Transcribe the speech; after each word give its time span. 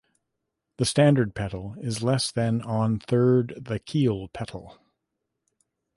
The 0.77 0.85
standard 0.85 1.35
petal 1.35 1.75
is 1.79 2.01
less 2.01 2.31
than 2.31 2.63
on 2.63 2.97
third 2.97 3.53
the 3.61 3.77
keel 3.77 4.29
petal. 4.29 4.79